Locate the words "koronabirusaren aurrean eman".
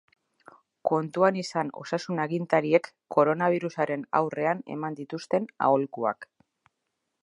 3.17-5.01